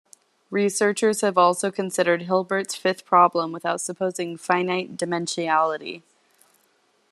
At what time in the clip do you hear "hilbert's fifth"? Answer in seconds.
2.23-3.05